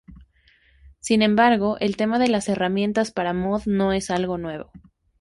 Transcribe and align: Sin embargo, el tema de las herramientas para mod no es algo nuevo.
Sin 0.99 1.21
embargo, 1.21 1.77
el 1.79 1.95
tema 1.95 2.17
de 2.17 2.27
las 2.27 2.49
herramientas 2.49 3.11
para 3.11 3.33
mod 3.33 3.67
no 3.67 3.93
es 3.93 4.09
algo 4.09 4.39
nuevo. 4.39 4.71